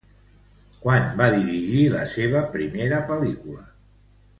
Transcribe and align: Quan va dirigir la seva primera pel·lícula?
Quan 0.85 1.05
va 1.21 1.27
dirigir 1.35 1.85
la 1.99 2.03
seva 2.17 2.45
primera 2.59 3.07
pel·lícula? 3.15 3.65